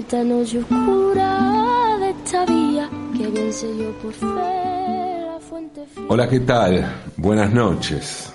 [0.00, 6.06] esta noche oscura de esta vía que sé yo por fe la fuente fría.
[6.08, 7.02] Hola, ¿qué tal?
[7.18, 8.32] Buenas noches.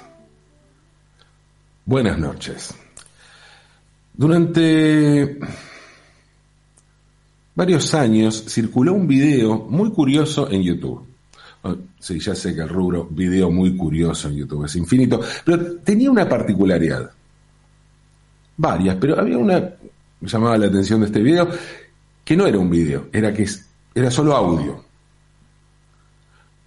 [1.84, 2.76] Buenas noches.
[4.14, 5.40] Durante
[7.56, 11.04] varios años circuló un video muy curioso en YouTube.
[11.63, 15.78] Oh, Sí, ya sé que el rubro video muy curioso en YouTube es infinito, pero
[15.78, 17.09] tenía una particularidad.
[18.55, 19.73] Varias, pero había una
[20.26, 21.49] llamaba la atención de este video
[22.23, 23.47] que no era un video, era que
[23.93, 24.83] era solo audio.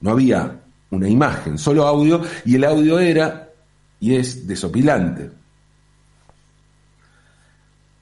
[0.01, 3.51] No había una imagen, solo audio, y el audio era
[4.01, 5.31] y es desopilante.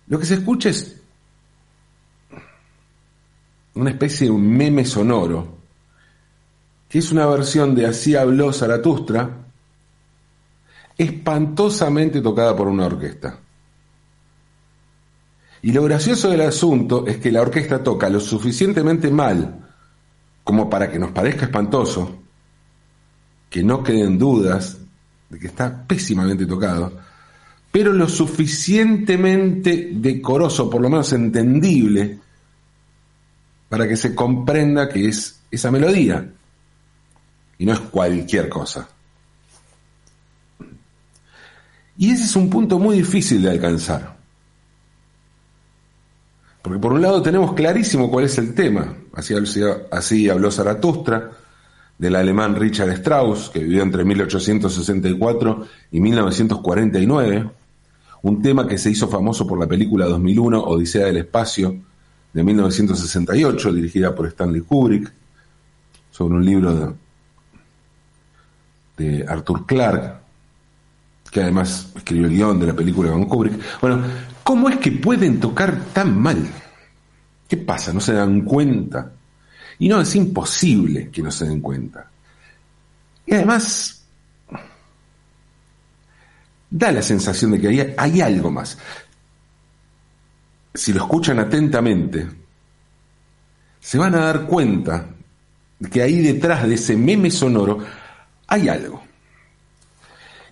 [0.08, 1.00] Lo que se escucha es
[3.74, 5.56] una especie de un meme sonoro,
[6.88, 9.30] que es una versión de Así habló Zaratustra,
[10.96, 13.40] espantosamente tocada por una orquesta.
[15.62, 19.66] Y lo gracioso del asunto es que la orquesta toca lo suficientemente mal
[20.44, 22.22] como para que nos parezca espantoso,
[23.50, 24.78] que no queden dudas
[25.28, 26.92] de que está pésimamente tocado,
[27.72, 32.20] pero lo suficientemente decoroso, por lo menos entendible,
[33.68, 36.30] para que se comprenda que es esa melodía
[37.58, 38.88] y no es cualquier cosa.
[41.98, 44.15] Y ese es un punto muy difícil de alcanzar.
[46.66, 48.92] Porque por un lado tenemos clarísimo cuál es el tema.
[49.12, 51.30] Así, habló Zaratustra,
[51.96, 57.50] del alemán Richard Strauss, que vivió entre 1864 y 1949.
[58.22, 61.72] Un tema que se hizo famoso por la película 2001, Odisea del Espacio,
[62.32, 65.12] de 1968, dirigida por Stanley Kubrick,
[66.10, 66.96] sobre un libro
[68.96, 70.16] de, de Arthur Clarke,
[71.30, 73.80] que además escribió el guion de la película con Kubrick.
[73.80, 74.02] Bueno,
[74.46, 76.38] ¿cómo es que pueden tocar tan mal?
[77.48, 77.92] ¿Qué pasa?
[77.92, 79.10] ¿No se dan cuenta?
[79.80, 82.08] Y no, es imposible que no se den cuenta.
[83.26, 84.04] Y además,
[86.70, 88.78] da la sensación de que hay, algo más.
[90.72, 92.28] Si lo escuchan atentamente,
[93.80, 95.08] se van a dar cuenta
[95.90, 97.80] que ahí detrás de ese meme sonoro
[98.46, 99.02] hay algo.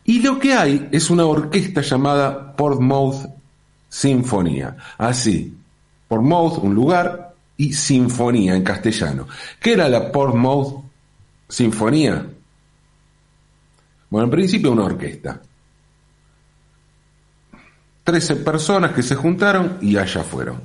[0.02, 3.43] Y lo que hay es una orquesta llamada Portsmouth
[3.94, 4.76] Sinfonía.
[4.98, 5.56] Así,
[6.08, 9.28] Portsmouth, un lugar, y Sinfonía en castellano.
[9.60, 10.82] ¿Qué era la Portsmouth
[11.48, 12.26] Sinfonía?
[14.10, 15.40] Bueno, en principio una orquesta.
[18.02, 20.60] Trece personas que se juntaron y allá fueron.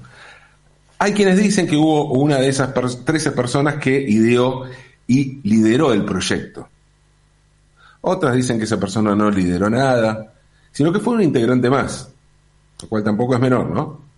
[0.98, 2.74] Hay quienes dicen que hubo una de esas
[3.06, 4.64] trece personas que ideó
[5.06, 6.68] y lideró el proyecto.
[8.02, 10.34] Otras dicen que esa persona no lideró nada,
[10.72, 12.12] sino que fue un integrante más,
[12.82, 14.10] lo cual tampoco es menor, ¿no?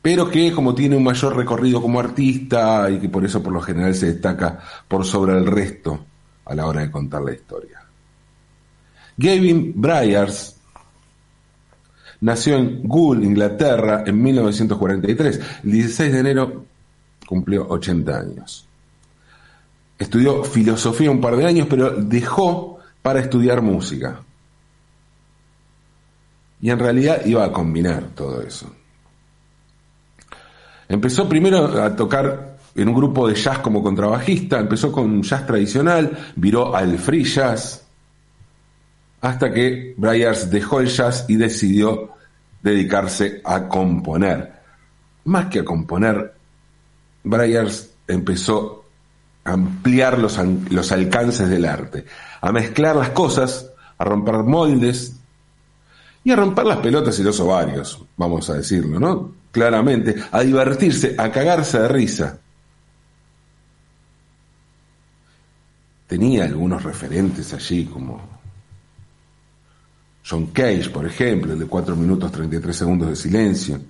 [0.00, 3.60] Pero que como tiene un mayor recorrido como artista y que por eso por lo
[3.60, 5.98] general se destaca por sobre el resto
[6.44, 7.82] a la hora de contar la historia.
[9.16, 10.56] Gavin Bryars
[12.20, 15.40] nació en Goole, Inglaterra, en 1943.
[15.64, 16.64] El 16 de enero
[17.26, 18.66] cumplió 80 años.
[19.98, 24.22] Estudió filosofía un par de años, pero dejó para estudiar música.
[26.60, 28.70] Y en realidad iba a combinar todo eso.
[30.88, 36.16] Empezó primero a tocar en un grupo de jazz como contrabajista, empezó con jazz tradicional,
[36.36, 37.84] viró al free jazz,
[39.20, 42.10] hasta que Bryars dejó el jazz y decidió
[42.62, 44.52] dedicarse a componer.
[45.24, 46.34] Más que a componer,
[47.24, 48.84] Bryars empezó
[49.44, 50.38] a ampliar los,
[50.70, 52.04] los alcances del arte,
[52.40, 55.17] a mezclar las cosas, a romper moldes
[56.28, 59.32] y a romper las pelotas y los ovarios, vamos a decirlo, ¿no?
[59.50, 62.38] Claramente, a divertirse, a cagarse de risa.
[66.06, 68.20] Tenía algunos referentes allí, como
[70.28, 73.80] John Cage, por ejemplo, el de 4 minutos 33 segundos de silencio.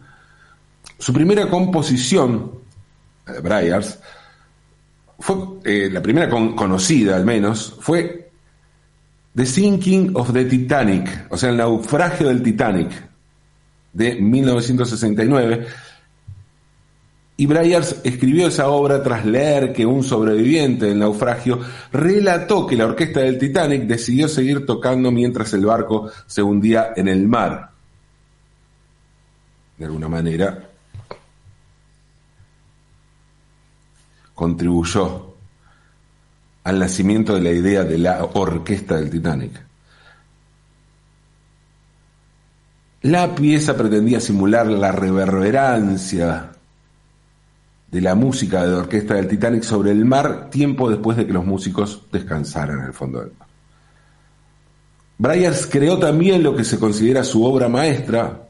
[0.96, 2.52] Su primera composición,
[3.26, 3.98] de Bryars,
[5.18, 8.27] fue eh, la primera con, conocida al menos, fue
[9.38, 12.90] The Sinking of the Titanic, o sea, el naufragio del Titanic,
[13.92, 15.66] de 1969.
[17.36, 21.60] Y Bryars escribió esa obra tras leer que un sobreviviente del naufragio
[21.92, 27.06] relató que la orquesta del Titanic decidió seguir tocando mientras el barco se hundía en
[27.06, 27.70] el mar.
[29.76, 30.68] De alguna manera
[34.34, 35.27] contribuyó
[36.68, 39.58] al nacimiento de la idea de la orquesta del Titanic.
[43.00, 46.52] La pieza pretendía simular la reverberancia
[47.90, 51.32] de la música de la orquesta del Titanic sobre el mar tiempo después de que
[51.32, 53.48] los músicos descansaran en el fondo del mar.
[55.16, 58.46] Bryars creó también lo que se considera su obra maestra,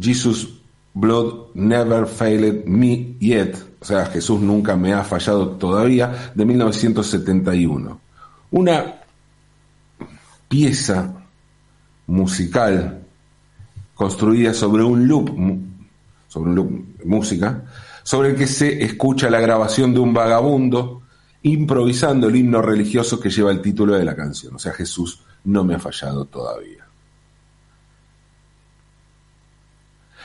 [0.00, 0.54] Jesus
[0.94, 8.00] Blood Never Failed Me Yet, o sea, Jesús nunca me ha fallado todavía, de 1971.
[8.50, 8.96] Una
[10.48, 11.14] pieza
[12.08, 13.04] musical
[13.94, 15.28] construida sobre un loop,
[16.26, 16.70] sobre un loop
[17.04, 17.62] música,
[18.02, 21.02] sobre el que se escucha la grabación de un vagabundo
[21.42, 24.56] improvisando el himno religioso que lleva el título de la canción.
[24.56, 26.84] O sea, Jesús no me ha fallado todavía.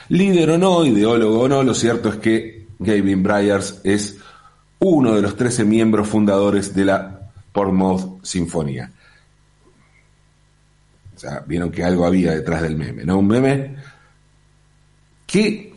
[0.08, 4.18] Líder o no, ideólogo o no, lo cierto es que Gavin Bryars es
[4.78, 8.90] uno de los 13 miembros fundadores de la Portsmouth Sinfonía.
[11.14, 13.18] O sea, vieron que algo había detrás del meme, ¿no?
[13.18, 13.76] Un meme
[15.26, 15.74] que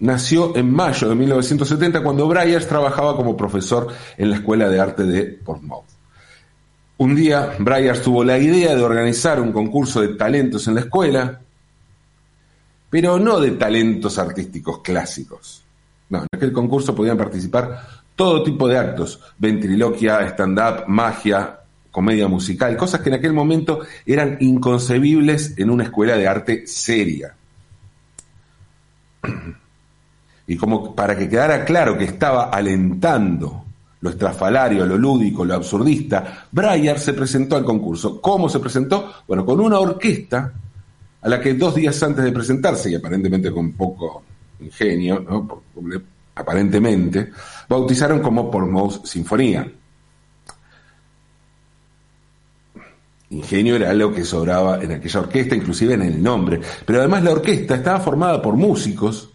[0.00, 3.88] nació en mayo de 1970 cuando Bryars trabajaba como profesor
[4.18, 5.86] en la Escuela de Arte de Portsmouth.
[6.98, 11.40] Un día Bryars tuvo la idea de organizar un concurso de talentos en la escuela,
[12.90, 15.64] pero no de talentos artísticos clásicos.
[16.12, 21.60] No, en aquel concurso podían participar todo tipo de actos, ventriloquia, stand-up, magia,
[21.90, 27.34] comedia musical, cosas que en aquel momento eran inconcebibles en una escuela de arte seria.
[30.44, 33.64] Y como para que quedara claro que estaba alentando
[34.00, 38.20] lo estrafalario, lo lúdico, lo absurdista, Breyer se presentó al concurso.
[38.20, 39.14] ¿Cómo se presentó?
[39.26, 40.52] Bueno, con una orquesta
[41.22, 44.24] a la que dos días antes de presentarse, y aparentemente con poco
[44.64, 45.62] ingenio, ¿no?
[46.34, 47.30] aparentemente,
[47.68, 49.70] bautizaron como Portsmouth Sinfonía.
[53.30, 56.60] Ingenio era algo que sobraba en aquella orquesta, inclusive en el nombre.
[56.84, 59.30] Pero además la orquesta estaba formada por músicos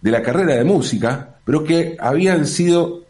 [0.00, 3.02] de la carrera de música, pero que habían sido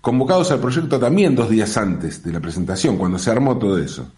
[0.00, 4.10] convocados al proyecto también dos días antes de la presentación, cuando se armó todo eso.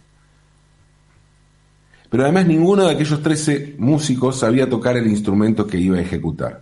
[2.11, 6.61] Pero además ninguno de aquellos 13 músicos sabía tocar el instrumento que iba a ejecutar.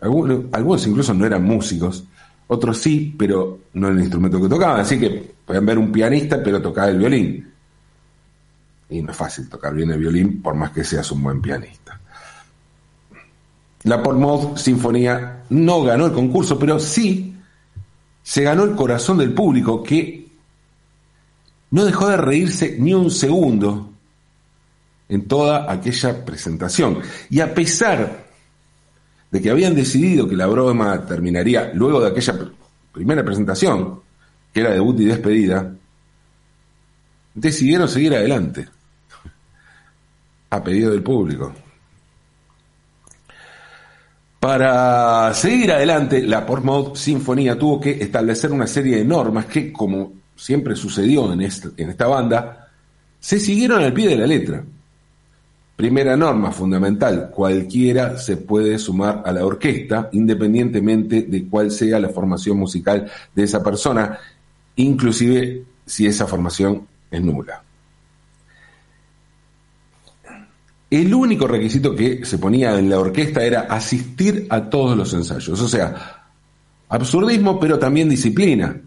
[0.00, 2.04] Algunos, incluso no eran músicos,
[2.46, 4.80] otros sí, pero no el instrumento que tocaban.
[4.80, 7.46] Así que pueden ver un pianista, pero tocaba el violín.
[8.88, 12.00] Y no es fácil tocar bien el violín, por más que seas un buen pianista.
[13.82, 17.36] La Portsmouth Sinfonía no ganó el concurso, pero sí
[18.22, 20.26] se ganó el corazón del público que
[21.70, 23.92] no dejó de reírse ni un segundo
[25.08, 27.00] en toda aquella presentación.
[27.30, 28.26] Y a pesar
[29.30, 32.34] de que habían decidido que la broma terminaría luego de aquella
[32.92, 34.00] primera presentación,
[34.52, 35.72] que era debut y despedida,
[37.34, 38.68] decidieron seguir adelante,
[40.50, 41.52] a pedido del público.
[44.40, 50.12] Para seguir adelante, la Portsmouth Sinfonía tuvo que establecer una serie de normas que, como
[50.36, 52.68] siempre sucedió en esta banda,
[53.18, 54.62] se siguieron al pie de la letra.
[55.78, 62.08] Primera norma fundamental, cualquiera se puede sumar a la orquesta independientemente de cuál sea la
[62.08, 64.18] formación musical de esa persona,
[64.74, 67.62] inclusive si esa formación es nula.
[70.90, 75.60] El único requisito que se ponía en la orquesta era asistir a todos los ensayos,
[75.60, 76.24] o sea,
[76.88, 78.80] absurdismo pero también disciplina.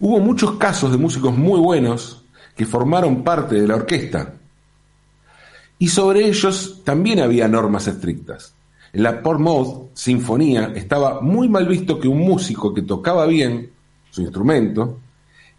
[0.00, 2.25] Hubo muchos casos de músicos muy buenos
[2.56, 4.32] que formaron parte de la orquesta.
[5.78, 8.54] Y sobre ellos también había normas estrictas.
[8.92, 13.70] En la Portsmouth Sinfonía estaba muy mal visto que un músico que tocaba bien
[14.10, 15.00] su instrumento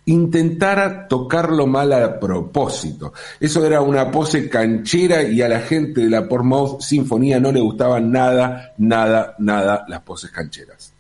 [0.06, 3.14] intentara tocarlo mal a propósito.
[3.40, 7.60] Eso era una pose canchera y a la gente de la Portsmouth Sinfonía no le
[7.60, 10.97] gustaban nada, nada, nada las poses cancheras.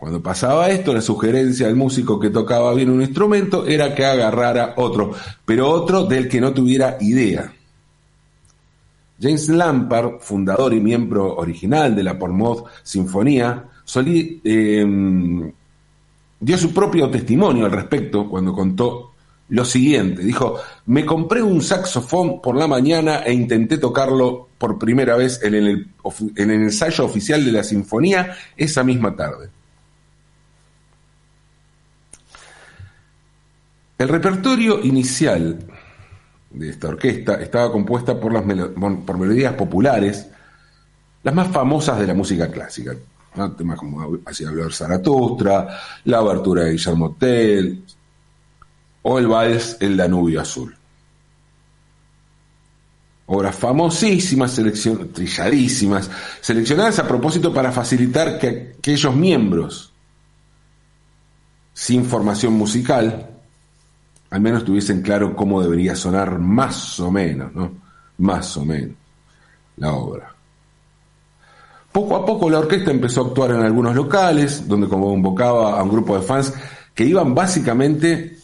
[0.00, 4.72] Cuando pasaba esto, la sugerencia del músico que tocaba bien un instrumento era que agarrara
[4.78, 5.12] otro,
[5.44, 7.52] pero otro del que no tuviera idea.
[9.20, 13.62] James Lampard, fundador y miembro original de la Portsmouth Sinfonía,
[14.42, 15.52] em,
[16.40, 19.12] dio su propio testimonio al respecto cuando contó
[19.50, 20.22] lo siguiente.
[20.22, 25.56] Dijo, me compré un saxofón por la mañana e intenté tocarlo por primera vez en
[25.56, 25.88] el,
[26.36, 29.59] en el ensayo oficial de la sinfonía esa misma tarde.
[34.00, 35.58] El repertorio inicial
[36.48, 40.26] de esta orquesta estaba compuesta por, melodías populares,
[41.22, 42.96] las más famosas de la música clásica.
[43.58, 45.68] Temas como Así hablar Zaratustra,
[46.04, 47.84] la abertura de Guillermo Tell,
[49.02, 50.74] o el vals El Danubio Azul.
[53.26, 54.58] Obras famosísimas,
[55.12, 59.92] trilladísimas, seleccionadas a propósito para facilitar que aquellos miembros
[61.74, 63.39] sin formación musical
[64.30, 67.72] al menos tuviesen claro cómo debería sonar más o menos, ¿no?
[68.18, 68.96] Más o menos
[69.76, 70.34] la obra.
[71.90, 75.90] Poco a poco la orquesta empezó a actuar en algunos locales, donde convocaba a un
[75.90, 76.52] grupo de fans
[76.94, 78.36] que iban básicamente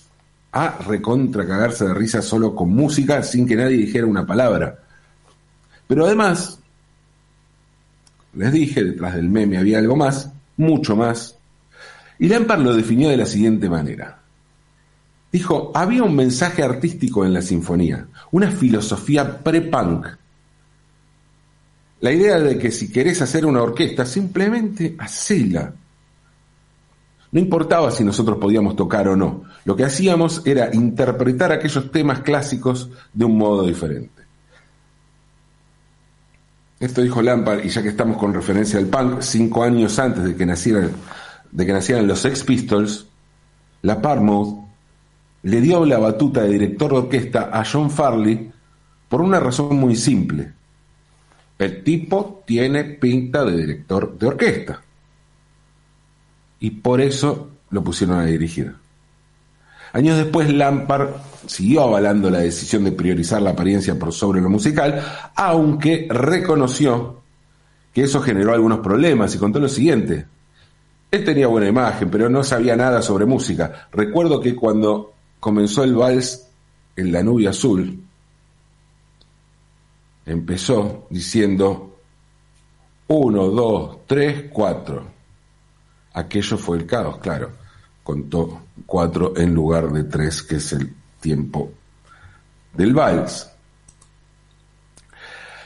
[0.51, 4.79] a recontra cagarse de risa solo con música, sin que nadie dijera una palabra.
[5.87, 6.59] Pero además,
[8.35, 11.37] les dije, detrás del meme había algo más, mucho más,
[12.19, 14.23] y Lampard lo definió de la siguiente manera.
[15.37, 20.07] Dijo, había un mensaje artístico en la sinfonía, una filosofía pre-punk.
[22.01, 25.75] La idea de que si querés hacer una orquesta, simplemente hacela.
[27.33, 32.21] No importaba si nosotros podíamos tocar o no, lo que hacíamos era interpretar aquellos temas
[32.21, 34.23] clásicos de un modo diferente.
[36.81, 40.35] Esto dijo Lampard, y ya que estamos con referencia al punk, cinco años antes de
[40.35, 40.93] que nacieran,
[41.53, 43.07] de que nacieran los Sex Pistols,
[43.83, 44.66] la Parmouth
[45.47, 48.51] le dio la batuta de director de orquesta a John Farley
[49.09, 50.53] por una razón muy simple.
[51.57, 54.83] El tipo tiene pinta de director de orquesta.
[56.59, 58.75] Y por eso lo pusieron a dirigir.
[59.93, 61.11] Años después, Lampard
[61.47, 65.01] siguió avalando la decisión de priorizar la apariencia por sobre lo musical,
[65.37, 67.23] aunque reconoció
[67.93, 70.27] que eso generó algunos problemas y contó lo siguiente.
[71.09, 73.87] Él tenía buena imagen, pero no sabía nada sobre música.
[73.93, 75.13] Recuerdo que cuando
[75.47, 76.49] comenzó el vals
[76.97, 78.03] en la nubia azul,
[80.25, 82.01] empezó diciendo
[83.07, 85.07] uno, dos, tres, cuatro.
[86.15, 87.53] Aquello fue el caos, claro.
[88.03, 91.71] Contó cuatro en lugar de tres, que es el tiempo
[92.73, 93.49] del vals.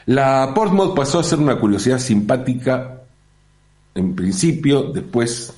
[0.05, 3.01] La Portsmouth pasó a ser una curiosidad simpática
[3.95, 5.51] en principio, después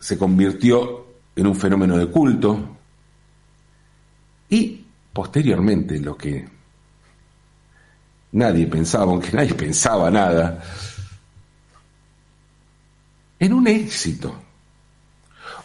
[0.00, 1.07] se convirtió
[1.38, 2.76] en un fenómeno de culto
[4.48, 6.48] y posteriormente lo que
[8.32, 10.60] nadie pensaba, aunque nadie pensaba nada,
[13.38, 14.34] en un éxito.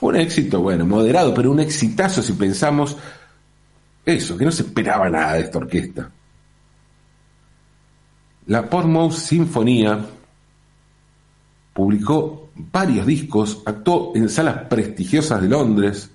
[0.01, 2.95] Un éxito, bueno, moderado, pero un exitazo si pensamos
[4.05, 6.11] eso, que no se esperaba nada de esta orquesta.
[8.45, 10.05] La Portsmouth Sinfonía
[11.73, 16.09] publicó varios discos, actuó en salas prestigiosas de Londres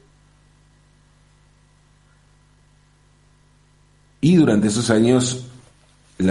[4.20, 5.46] y durante esos años
[6.18, 6.28] el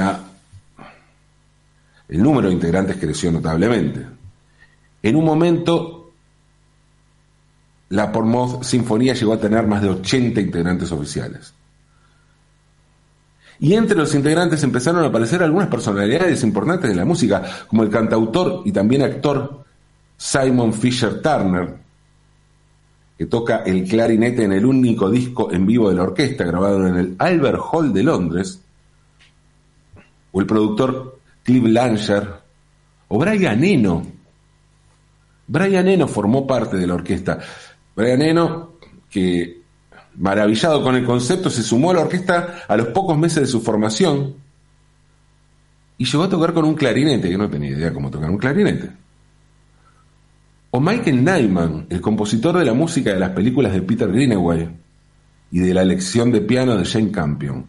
[2.24, 4.05] número de integrantes creció notablemente.
[5.03, 5.98] En un momento
[7.89, 11.53] la Portsmouth Sinfonía llegó a tener más de 80 integrantes oficiales.
[13.60, 17.90] Y entre los integrantes empezaron a aparecer algunas personalidades importantes de la música, como el
[17.90, 19.64] cantautor y también actor
[20.16, 21.78] Simon Fisher Turner,
[23.18, 26.96] que toca el clarinete en el único disco en vivo de la orquesta grabado en
[26.96, 28.62] el Albert Hall de Londres,
[30.32, 32.34] o el productor Clive Langer,
[33.08, 34.06] o Brian Eno.
[35.48, 37.40] Brian Eno formó parte de la orquesta.
[37.96, 38.74] Brian Eno,
[39.10, 39.57] que
[40.18, 43.62] maravillado con el concepto, se sumó a la orquesta a los pocos meses de su
[43.62, 44.36] formación
[45.98, 48.92] y llegó a tocar con un clarinete, que no tenía idea cómo tocar un clarinete.
[50.72, 54.70] O Michael Nyman, el compositor de la música de las películas de Peter Greenaway
[55.52, 57.66] y de la lección de piano de Jane Campion.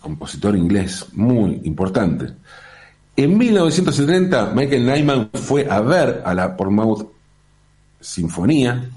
[0.00, 2.32] compositor inglés muy importante.
[3.14, 7.06] En 1970, Michael Nyman fue a ver a la Portsmouth
[8.00, 8.88] Sinfonía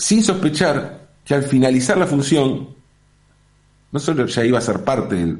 [0.00, 2.70] sin sospechar que al finalizar la función,
[3.92, 5.36] no solo ya iba a ser parte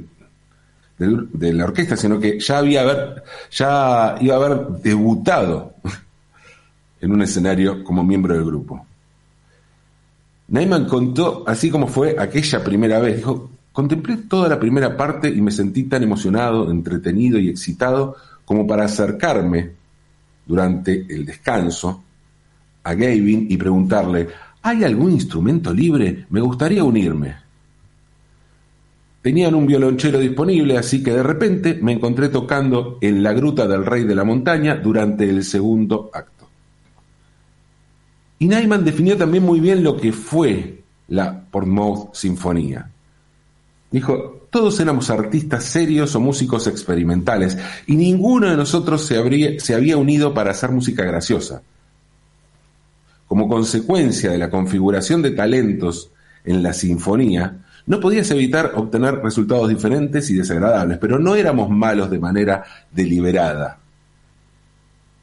[0.99, 5.77] de la orquesta, sino que ya, había haber, ya iba a haber debutado
[7.01, 8.87] en un escenario como miembro del grupo.
[10.49, 13.17] Neyman contó así como fue aquella primera vez.
[13.17, 18.67] Dijo, contemplé toda la primera parte y me sentí tan emocionado, entretenido y excitado como
[18.67, 19.71] para acercarme
[20.45, 22.05] durante el descanso
[22.83, 24.29] a Gavin y preguntarle,
[24.63, 26.27] ¿Hay algún instrumento libre?
[26.29, 27.37] Me gustaría unirme.
[29.23, 33.85] Tenían un violonchelo disponible, así que de repente me encontré tocando en la gruta del
[33.85, 36.49] Rey de la Montaña durante el segundo acto.
[38.39, 42.91] Y Naiman definió también muy bien lo que fue la Portsmouth Sinfonía.
[43.91, 50.33] Dijo, todos éramos artistas serios o músicos experimentales, y ninguno de nosotros se había unido
[50.33, 51.63] para hacer música graciosa.
[53.31, 56.11] Como consecuencia de la configuración de talentos
[56.43, 62.11] en la sinfonía, no podías evitar obtener resultados diferentes y desagradables, pero no éramos malos
[62.11, 63.79] de manera deliberada.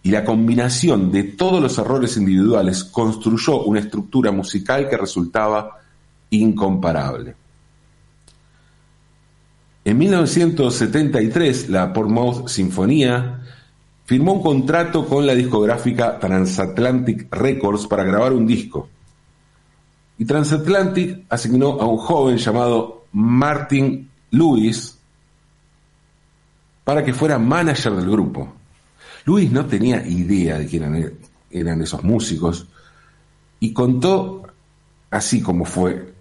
[0.04, 5.82] Y la combinación de todos los errores individuales construyó una estructura musical que resultaba
[6.30, 7.36] incomparable.
[9.84, 13.42] En 1973, la Portsmouth Sinfonía
[14.08, 18.88] firmó un contrato con la discográfica Transatlantic Records para grabar un disco.
[20.18, 24.98] Y Transatlantic asignó a un joven llamado Martin Lewis
[26.86, 28.54] para que fuera manager del grupo.
[29.26, 31.14] Lewis no tenía idea de quién
[31.52, 32.66] eran, esos músicos
[33.60, 34.44] y contó
[35.12, 36.14] así como fue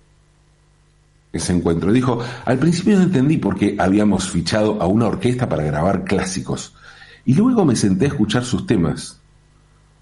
[1.32, 1.92] ese encuentro.
[1.92, 6.74] Dijo, al principio no entendí por qué habíamos fichado a una orquesta para grabar clásicos.
[7.26, 9.20] Y luego me senté a escuchar sus temas.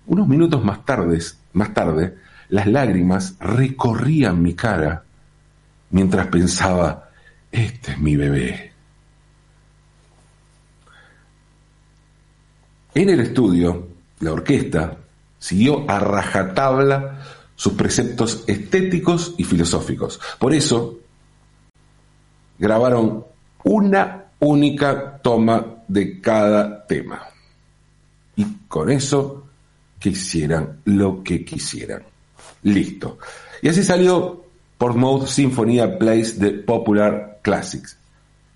[0.07, 1.19] Unos minutos más tarde,
[1.55, 2.19] más tarde,
[2.51, 5.05] las lágrimas recorrían mi cara
[5.91, 7.09] mientras pensaba,
[7.51, 8.73] este es mi bebé.
[12.95, 13.89] En el estudio,
[14.21, 14.99] la orquesta
[15.39, 17.23] siguió a rajatabla
[17.57, 20.21] sus preceptos estéticos y filosóficos.
[20.39, 20.99] Por eso,
[22.59, 23.25] grabaron
[23.65, 27.23] una única toma de cada tema.
[28.37, 29.45] Y con eso
[29.99, 32.03] que hicieran lo que quisieran.
[32.63, 33.19] Listo.
[33.63, 34.45] Y así salió
[34.77, 37.97] Portsmouth Sinfonía Plays de Popular Classics,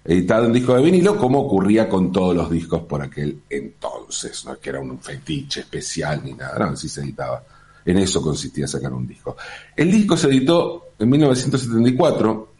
[0.05, 4.55] editado en disco de vinilo, como ocurría con todos los discos por aquel entonces, no
[4.55, 7.43] es que era un fetiche especial ni nada, no, así se editaba.
[7.85, 9.37] En eso consistía sacar un disco.
[9.75, 12.53] El disco se editó en 1974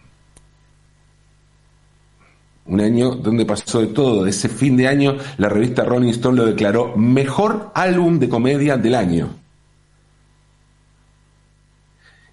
[2.69, 4.27] un año donde pasó de todo.
[4.27, 8.95] Ese fin de año, la revista Rolling Stone lo declaró mejor álbum de comedia del
[8.95, 9.31] año.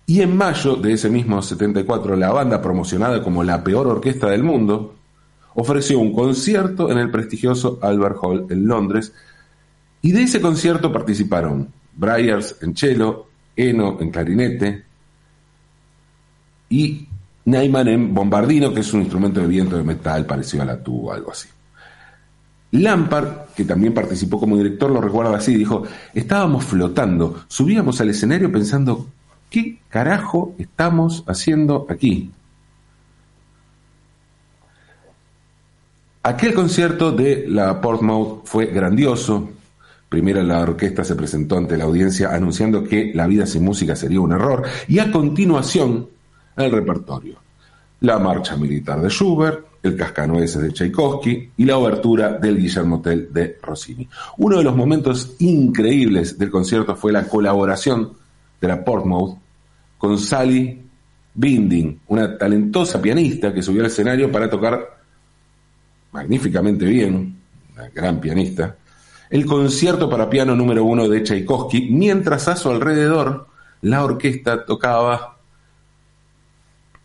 [0.08, 4.44] Y en mayo de ese mismo 74, la banda, promocionada como la peor orquesta del
[4.44, 4.96] mundo,
[5.56, 9.14] ofreció un concierto en el prestigioso Albert Hall en Londres.
[10.02, 14.84] Y de ese concierto participaron Bryars en cello, Eno en clarinete
[16.70, 17.08] y
[17.46, 21.16] Neyman en bombardino, que es un instrumento de viento de metal parecido a la tuba,
[21.16, 21.48] algo así.
[22.72, 28.52] Lampard, que también participó como director, lo recuerda así, dijo, estábamos flotando, subíamos al escenario
[28.52, 29.08] pensando,
[29.50, 32.32] ¿qué carajo estamos haciendo aquí?
[36.24, 39.50] Aquel concierto de la Portsmouth fue grandioso.
[40.10, 44.22] Primero la orquesta se presentó ante la audiencia anunciando que la vida sin música sería
[44.22, 46.08] un error y a continuación
[46.56, 47.38] el repertorio.
[48.02, 53.32] La marcha militar de Schubert, el cascanueces de Tchaikovsky y la obertura del Guillermo Tell
[53.32, 54.08] de Rossini.
[54.38, 58.14] Uno de los momentos increíbles del concierto fue la colaboración
[58.60, 59.38] de la Portsmouth
[59.98, 60.82] con Sally
[61.34, 64.98] Binding, una talentosa pianista que subió al escenario para tocar
[66.12, 67.38] magníficamente bien,
[67.74, 68.76] una gran pianista,
[69.30, 73.48] el concierto para piano número uno de Tchaikovsky, mientras a su alrededor
[73.82, 75.35] la orquesta tocaba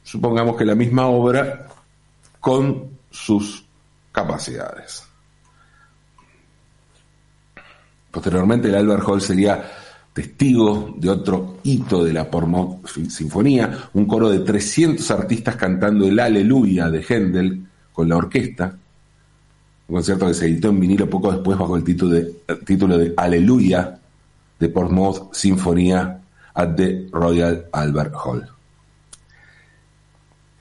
[0.02, 1.68] supongamos que la misma obra
[2.40, 3.64] con sus
[4.12, 5.04] capacidades.
[8.10, 9.70] Posteriormente el Albert Hall sería
[10.12, 16.18] testigo de otro hito de la Pormont Sinfonía, un coro de 300 artistas cantando el
[16.18, 18.76] Aleluya de Händel con la orquesta,
[19.86, 23.98] un concierto que se editó en vinilo poco después bajo el título de, de Aleluya
[24.58, 26.20] de Portsmouth Sinfonía
[26.54, 28.59] at the Royal Albert Hall.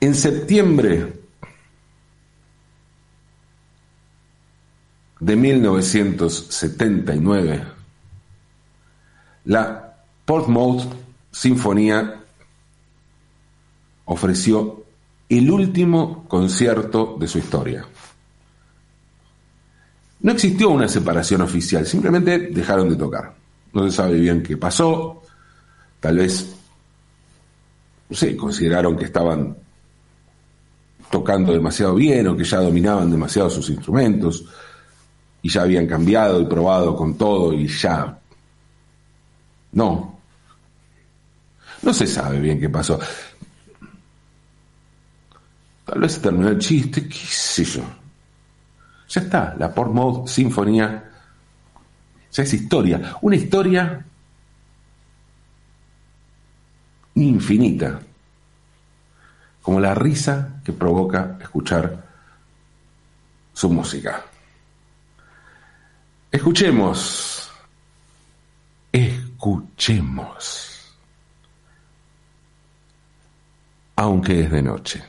[0.02, 1.12] En septiembre
[5.20, 7.64] de 1979,
[9.44, 10.84] la Portsmouth
[11.30, 12.24] Sinfonía
[14.06, 14.84] ofreció
[15.28, 17.84] el último concierto de su historia.
[20.20, 23.34] No existió una separación oficial, simplemente dejaron de tocar.
[23.74, 25.24] No se sabe bien qué pasó,
[26.00, 26.56] tal vez,
[28.08, 29.54] no consideraron que estaban
[31.10, 34.44] tocando demasiado bien o que ya dominaban demasiado sus instrumentos
[35.42, 38.16] y ya habían cambiado y probado con todo y ya...
[39.72, 40.18] No.
[41.82, 42.98] No se sabe bien qué pasó.
[45.84, 47.82] Tal vez se terminó el chiste, qué sé yo.
[49.08, 51.10] Ya está, la Portsmouth Sinfonía
[52.32, 53.16] ya es historia.
[53.22, 54.04] Una historia
[57.14, 58.00] infinita
[59.70, 62.04] como la risa que provoca escuchar
[63.52, 64.20] su música.
[66.28, 67.48] Escuchemos,
[68.90, 70.92] escuchemos.
[73.94, 75.04] Aunque es de noche.